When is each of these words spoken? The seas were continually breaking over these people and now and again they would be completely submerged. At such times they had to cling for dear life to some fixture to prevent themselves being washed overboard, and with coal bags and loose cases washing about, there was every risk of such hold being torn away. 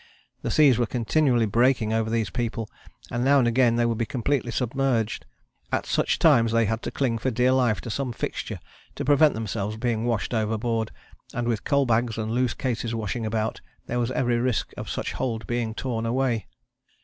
The 0.41 0.49
seas 0.49 0.79
were 0.79 0.87
continually 0.87 1.45
breaking 1.45 1.93
over 1.93 2.09
these 2.09 2.31
people 2.31 2.67
and 3.11 3.23
now 3.23 3.37
and 3.37 3.47
again 3.47 3.75
they 3.75 3.85
would 3.85 3.99
be 3.99 4.05
completely 4.07 4.49
submerged. 4.51 5.27
At 5.71 5.85
such 5.85 6.17
times 6.17 6.51
they 6.51 6.65
had 6.65 6.81
to 6.81 6.89
cling 6.89 7.19
for 7.19 7.29
dear 7.29 7.51
life 7.51 7.81
to 7.81 7.91
some 7.91 8.11
fixture 8.11 8.59
to 8.95 9.05
prevent 9.05 9.35
themselves 9.35 9.77
being 9.77 10.05
washed 10.05 10.33
overboard, 10.33 10.91
and 11.35 11.47
with 11.47 11.63
coal 11.65 11.85
bags 11.85 12.17
and 12.17 12.31
loose 12.31 12.55
cases 12.55 12.95
washing 12.95 13.27
about, 13.27 13.61
there 13.85 13.99
was 13.99 14.09
every 14.13 14.37
risk 14.39 14.73
of 14.75 14.89
such 14.89 15.13
hold 15.13 15.45
being 15.45 15.75
torn 15.75 16.07
away. 16.07 16.47